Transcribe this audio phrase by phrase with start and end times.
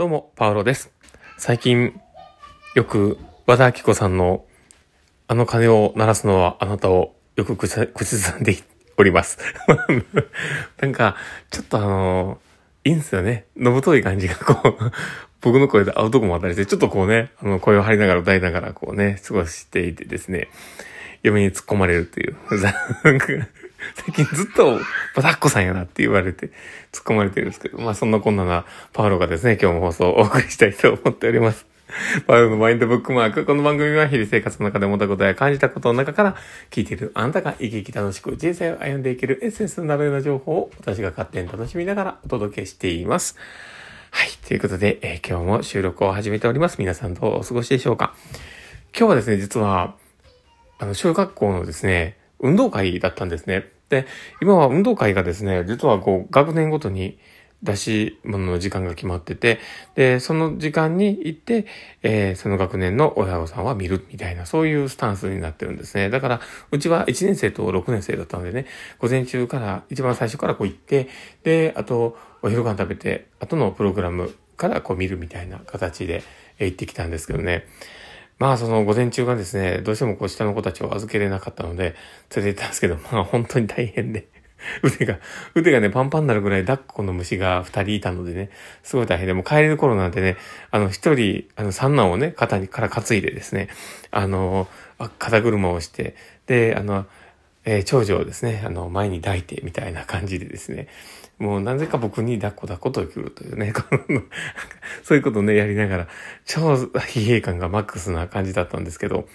[0.00, 0.90] どうも、パウロです。
[1.36, 2.00] 最近、
[2.74, 4.46] よく、和田明子さんの、
[5.28, 8.56] あの鐘を鳴らすのはあなたをよく口ずさんで
[8.96, 9.36] おります。
[10.80, 11.16] なんか、
[11.50, 12.40] ちょっとあの、
[12.82, 13.44] いいんすよね。
[13.58, 14.78] のぶとい感じがこう、
[15.42, 20.48] 僕の声で合うとこもあったりして、ちょっとこうね、あの、声を張りながら歌いながらこうね、過ごしていてですね、
[21.22, 22.36] 嫁に突っ込まれるっていう。
[23.94, 24.78] 最近ずっと、
[25.14, 26.46] バタッコさんやなって言われて、
[26.92, 31.66] 突っ込まれてるんですけど、まあそんなこんななパウロがですね、今日も放送をお送りしたいと思っております。
[32.26, 33.44] パウロのマインドブックマーク。
[33.44, 36.36] この番組は日々生活の中で思ったことや感じたことの中から
[36.70, 43.36] 聞いているあなたが生き生き楽しく人生を歩んでいけるエッセンスになるような情報を私が勝手に楽しみながらお届けしています。
[44.10, 44.28] はい。
[44.46, 46.76] ということで、えー、今日も収録を始めております。
[46.78, 48.14] 皆さんどうお過ごしでしょうか
[48.96, 49.94] 今日はですね、実は、
[50.78, 53.70] あの、小学校のですね、運動会だったんですね。
[53.88, 54.06] で、
[54.40, 57.18] 今は運動会がですね、実はこう、学年ごとに
[57.62, 59.58] 出し物の時間が決まってて、
[59.94, 61.66] で、その時間に行って、
[62.02, 66.08] えー、その学年の親御さんは見るみたいな、そういうスタンスになってるんですね。
[66.08, 68.66] だから、うちは1年生と6年生だったのでね、
[68.98, 71.08] 午前中から、一番最初からこう行って、
[71.42, 76.22] で、あと、お昼ご飯食べて、後のプログラムからこう見るみたいな形で
[76.58, 77.66] 行ってきたんですけどね。
[78.40, 81.94] まあその午前中がですね、どうしてもこう下の子たちを預けれなかったので、
[82.34, 84.26] 連れて行ったんですけど、 まあ本当に大変で。
[84.82, 85.18] 腕が、
[85.54, 88.50] 腕がね、パンパンになるぐらい抱っこの虫が二人いたのでね、
[88.82, 90.36] すごい大変で、もう帰れる頃なんてね、
[90.70, 93.68] あの一人、あの三男をね、肩にから担いでですね、
[94.10, 94.68] あの、
[95.18, 96.14] 肩車をして、
[96.46, 97.06] で、あの、
[97.64, 100.88] えー、長女をですね、あの、前に抱いてみたいな感じでですね、
[101.38, 103.72] もうなぜか僕に抱っこ抱っこと来るというね、
[105.04, 106.08] そういうことをね、やりながら、
[106.44, 109.28] 超疲弊感がマックスな感じだったんですけど、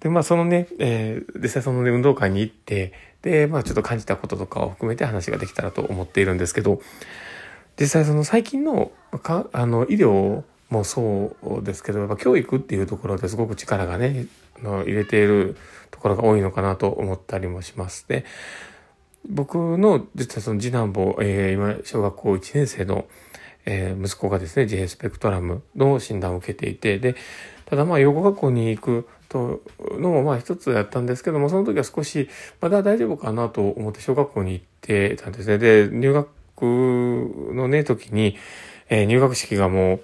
[0.00, 2.92] で、まあそのね、えー、実際そのね、運動会に行って、
[3.22, 6.80] で、まあちょっと感じたこととかを含めて話ができたらと思っているんですけど、
[7.78, 8.92] 実際その最近の、
[9.22, 14.26] かあの、医療もそうですけど、やっぱ教育っていうところですごく力がね、
[14.62, 15.56] の入れている
[16.00, 18.24] ころが多いのかなと思ったりもしますね。
[19.28, 23.06] 僕の実はその次男坊、えー、今小学校1年生の、
[23.66, 27.16] えー、息子がですね、J スペクトラムの診断を受けていて、で、
[27.66, 29.60] ただまあ養護学校に行くと
[29.98, 32.28] のもまあ一つやったんですけども、その時は少し
[32.60, 35.58] まだ大丈夫かなと思って小学校に行ってたんですね。
[35.58, 36.30] で、入学
[37.54, 38.36] のね、時に、
[38.88, 40.00] えー、入学式がもう、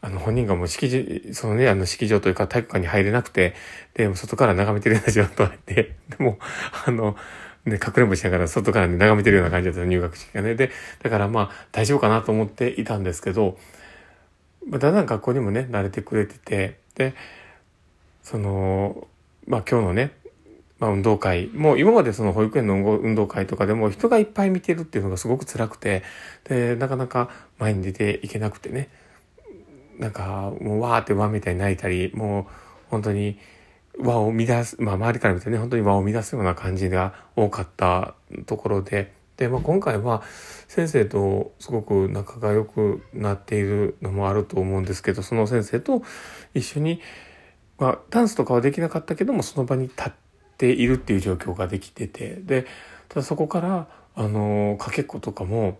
[0.00, 3.54] あの、本人がもう式場、そのね、あの、式場というか体育館に入れなくて、
[3.94, 6.38] で、外から眺めてるような状態で、 でも、
[6.86, 7.16] あの、
[7.64, 10.54] ね、かくれんぼしながら外からね、眺めてるような感じだった入学式がね。
[10.54, 10.70] で、
[11.02, 13.58] だからまあ、大丈夫かなと思っていたんですけど、
[14.70, 17.14] だんだん学校にもね、慣れてくれてて、で、
[18.22, 19.08] その、
[19.46, 20.12] まあ今日のね、
[20.78, 26.02] まあ運動会、もう今までその保育園の運動会とかでも人がいっぱい見てるっていうのがすごく辛くて、
[26.44, 28.90] で、なかなか前に出ていけなくてね、
[29.98, 32.44] なんかもうわーって輪みたいに泣いたり、もう
[32.90, 33.38] 本当に
[33.98, 38.14] 輪を乱す、まあ周りから見てね、本当に輪を乱すような感じが多かった
[38.46, 40.22] ところで、で、まあ今回は
[40.68, 46.02] 先生とすごく仲が良くなっているのもあると思うんですけど、その先生と
[46.54, 47.00] 一緒に、
[47.78, 50.12] まあダンスとかはできなかったけども、その場に立っ
[50.56, 52.66] ているっていう状況ができてて、で、
[53.08, 55.78] ただそこから、あの、かけっことかも、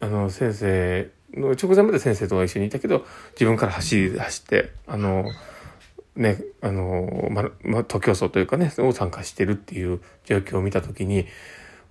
[0.00, 5.24] あの、先生の直前まで先生とは一緒にいたけど、自分から走り、走って、あの、
[6.16, 11.26] ね、あの、ま、ま、徒競走というかね、を参加してるっていう状況を見たときに、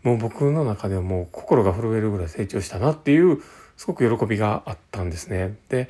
[0.02, 3.42] もう僕の中でもう心が震えるぐらい成長したなっていう、
[3.76, 5.58] すごく喜びがあったんですね。
[5.70, 5.90] で、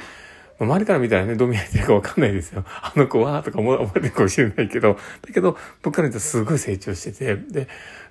[0.60, 2.64] 周りから見たらね、どう見えてるかわかんないですよ。
[2.82, 7.68] あの子はとか思ってるかもしれないけど、だけど、僕から見たらすごい成長してて、で、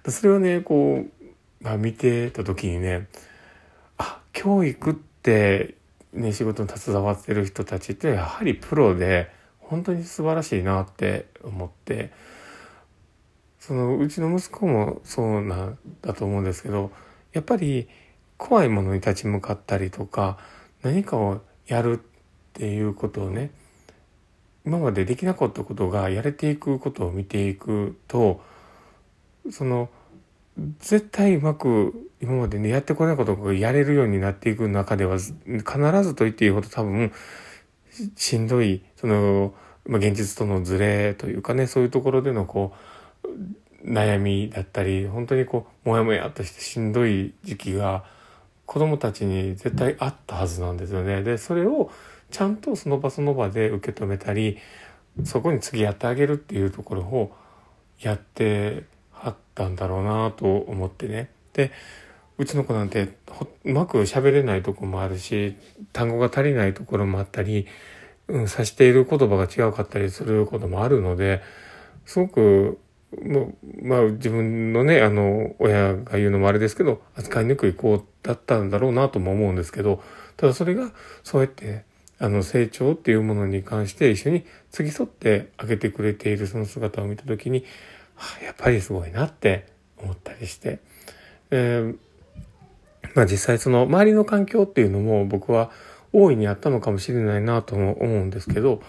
[0.09, 3.07] それをね、こう、まあ、見てた時にね、
[3.99, 5.12] あ、教育って、
[6.13, 9.31] ね、仕事に携わってる人たちってやはりプロで、
[9.73, 12.11] 本当に素晴らしいなって思って
[13.59, 16.93] そのうちの息子もそうなんだと思うんですけど
[17.33, 17.89] やっぱり
[18.37, 20.37] 怖いものに立ち向かったりとか
[20.83, 22.03] 何かをやるっ
[22.53, 23.51] ていうことをね
[24.67, 28.43] 今までできなかったことがやれていくことを見ていくと
[29.51, 29.89] その
[30.81, 35.35] 絶対うまく今までねやってこないことがやれるようになっていく中では必
[36.03, 37.13] ずと言っていいほど多分
[38.17, 39.55] しんどい、その、
[39.87, 42.73] まあ、現実とのズレというかね、そういうところでのこ
[43.25, 43.29] う、
[43.91, 48.05] 悩みだったり、本当にこう、もやもやっとしてしんどい時期が、
[48.65, 51.23] 子供たちに絶対あったはずなんですよね。
[51.23, 51.91] で、それを
[52.31, 54.59] ちゃんとその場その場で受け止めたり、
[55.25, 57.37] そこに次やってあげるっていうところを
[58.01, 58.85] やって
[59.55, 61.31] たんだろうなと思ってね。
[61.53, 61.73] で、
[62.39, 63.17] うちの子なんて
[63.65, 65.57] うまく喋れないとこもあるし、
[65.93, 67.67] 単語が足りないところもあったり、
[68.29, 71.43] うん、指している言葉が違うかったりすることもあるので、
[72.07, 72.79] すごく、
[73.83, 80.03] まあ、自分のね、あの、親が言うのもあれですけど、扱いにくい子だったんだろうなとも思うんですけど、
[80.37, 81.85] ただそれが、そうやって、
[82.19, 87.65] あの、成長っていうものに関して一緒に付き添ってあげてくれているその姿を見たときに、
[88.43, 89.67] やっぱりすごいなって
[89.99, 90.81] 思ったりして、
[91.51, 91.95] え、
[93.15, 95.71] まあ実際その周りの環境っていうのも僕は
[96.13, 98.83] 大いにあったのかもしれないなとも思うんですけど、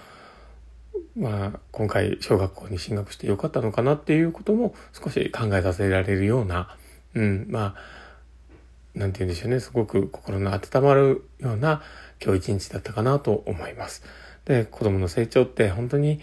[1.16, 6.76] まあ今回小学校に進学してよかったのかなっていうことも少し考えさせられるような、
[7.16, 11.82] うん、まあ、なんて言うんでしょうね、すごく心の温まるような
[12.24, 14.04] 今日一日だったかなと思います。
[14.46, 16.20] で、子供の成長って本当に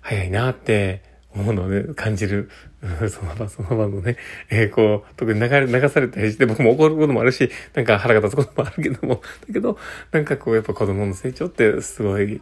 [0.00, 1.02] 早いなって
[1.34, 2.50] 思うので、感じる、
[3.08, 4.16] その場その場のね、
[4.50, 9.78] えー、こう、特に流れ、流されたりして、僕も怒ることもあるし、なんか腹が立つこともあるけども、だけど、
[10.10, 12.40] なんかこう、やっぱ子供の成長ってすごい、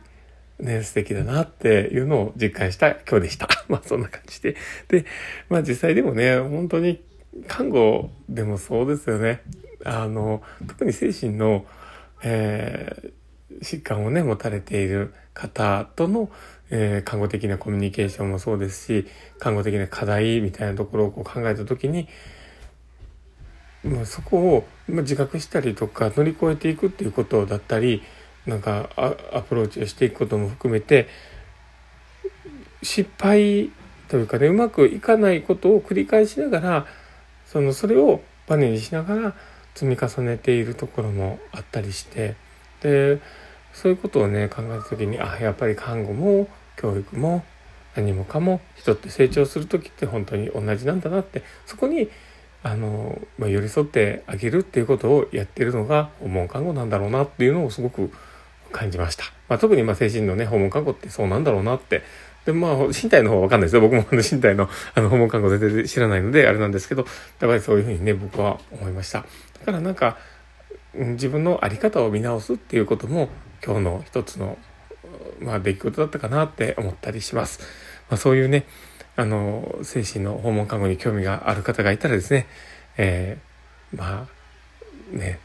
[0.59, 3.49] ね、素敵だなっていうのを実感した今日でした。
[3.69, 4.57] まあそんな感じで。
[4.89, 5.07] で、
[5.49, 7.03] まあ実際でもね、本当に
[7.47, 9.43] 看護でもそうですよね。
[9.85, 11.65] あの、特に精神の、
[12.23, 16.31] えー、疾患をね、持たれている方との、
[16.71, 19.07] えー、看護的なコミュニケーションもそうですし、
[19.39, 22.09] 看護的な課題みたいなところをこう考えたときに、
[23.85, 28.03] まあ、そこを、ま自覚したりとか乗り越えていくっていうことだったり、
[28.47, 31.09] なんかアプローチをしていくことも含めて、
[32.83, 33.71] 失敗
[34.09, 36.87] というかね、うまくいかないことを繰り返しながら、
[37.47, 39.35] その、それをバネにしながら
[39.75, 42.35] 積み重ねているところもあったりして、
[42.83, 43.21] で、
[43.73, 46.49] そういうことをね、考えた時に、あ、やっぱり看護も
[46.81, 47.44] 教育も
[47.94, 52.09] 何もかも人って成長する時って本当に同じなんだなってそこに
[52.62, 58.11] あの、まあ、寄り添ってあげるっていうことをやってるのが訪問看護なんだろうなっていうのをすごく
[58.73, 59.25] 感じました。
[59.49, 62.03] まあ、特にまあ精神のね訪問看護ってそうなんだろうなって
[62.44, 67.03] でまあ身体の方はわかんないですよ僕も身体のあの訪問看護全然知らないのであれなんですけど
[67.41, 69.25] やっぱりそういうふうにね僕は思いました。
[69.59, 70.17] だからなんか
[70.94, 73.29] 自分の在り方を見直すっていうことも
[73.65, 74.56] 今日の一つの
[75.41, 77.61] まあ、出来事だったかなって思ったりします。
[78.09, 78.67] まあ、そういうね、
[79.17, 82.47] あの、精神の訪問看護に興味がある方がいたらですね、
[82.97, 84.29] えー、ま
[85.13, 85.41] あ、ね、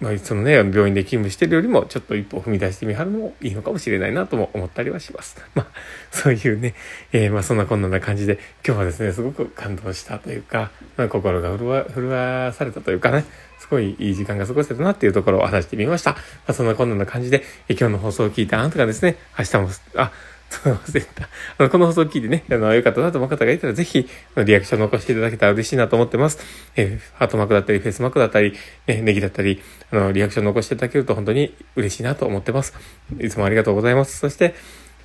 [0.00, 5.36] まあ、そのね、病院で勤務してるよりも、ちょっと一歩踏み出してみはるのもいいのかもしれないなとも思ったりはします。
[5.56, 5.66] まあ、
[6.12, 6.74] そういうね、
[7.12, 13.24] えー、まあ、そんなこんな感じで、今日はですね、すごく感動したというか、まあ、心が震わ、震わされたというかね、
[13.58, 16.12] すごいいい時間が過ごせたなっていうところを話してみました。
[16.12, 16.18] ま
[16.48, 20.12] あ、そんなこんな感じで、え今日の放送を聞いたあなたがですね、明日も、あ、
[20.50, 21.68] 忘れた。
[21.68, 26.38] この放送を聞いてね、あの、良かったなと思う方がいたら、ぜひ、リアクション残していただけたら嬉しいなと思ってます。
[26.76, 28.54] えー、ハートマークだったり、フェイスマークだったり、
[28.86, 29.60] ね、ネギだったり、
[29.90, 32.74] あの、リアクション残していただけると本当に嬉しいなと思ってます。
[33.20, 34.18] いつもありがとうございます。
[34.18, 34.54] そして、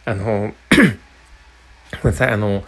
[0.06, 0.54] あの、
[2.02, 2.64] ごめんなさい、あの、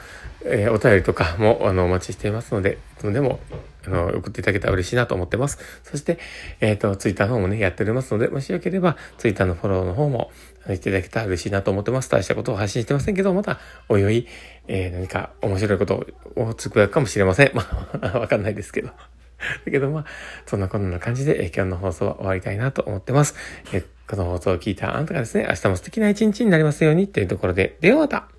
[0.47, 3.39] えー、お便りとかも、あの、お待ちしていますので、いつもでも、
[3.85, 5.57] あの、送っていただけたら嬉しいなと思ってます。
[5.83, 6.19] そして、
[6.61, 10.31] えっ、ー、と、ツイッターの方もね、やっておりますので、もしよければ、ツイッターのフォローの方も、
[10.67, 12.09] していただけたら嬉しいなと思ってます。
[12.09, 13.59] 大したことを発信してませんけど、また、
[13.89, 14.27] おいおい、
[14.67, 16.05] えー、何か面白いこと
[16.35, 17.51] をつぶやくかもしれません。
[17.53, 17.65] ま
[18.01, 18.89] あ、 わかんないですけど。
[19.65, 20.05] だけど、まあ、
[20.45, 23.35] そんなこんな感じで、え、今日の放送は終わりたいなと思ってます。
[23.73, 28.29] え、この放送を聞いたあなたがですね、明日も素敵な一日になりますようにというところで、ではまた